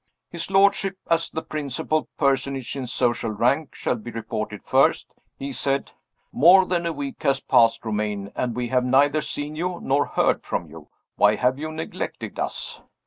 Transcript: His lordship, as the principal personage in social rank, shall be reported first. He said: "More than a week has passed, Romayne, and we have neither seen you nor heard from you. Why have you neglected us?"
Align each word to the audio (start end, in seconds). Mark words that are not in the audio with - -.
His 0.31 0.49
lordship, 0.49 0.97
as 1.11 1.29
the 1.29 1.43
principal 1.43 2.09
personage 2.17 2.75
in 2.75 2.87
social 2.87 3.29
rank, 3.29 3.75
shall 3.75 3.93
be 3.97 4.09
reported 4.09 4.63
first. 4.63 5.13
He 5.37 5.51
said: 5.53 5.91
"More 6.31 6.65
than 6.65 6.87
a 6.87 6.91
week 6.91 7.21
has 7.21 7.39
passed, 7.39 7.85
Romayne, 7.85 8.31
and 8.35 8.55
we 8.55 8.69
have 8.69 8.83
neither 8.83 9.21
seen 9.21 9.55
you 9.55 9.79
nor 9.79 10.07
heard 10.07 10.43
from 10.43 10.65
you. 10.71 10.87
Why 11.17 11.35
have 11.35 11.59
you 11.59 11.71
neglected 11.71 12.39
us?" 12.39 12.81